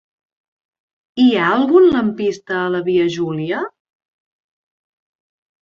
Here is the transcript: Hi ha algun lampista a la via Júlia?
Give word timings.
Hi 1.23 1.27
ha 1.41 1.51
algun 1.57 1.85
lampista 1.97 2.57
a 2.63 2.73
la 2.77 2.81
via 2.89 3.07
Júlia? 3.19 3.61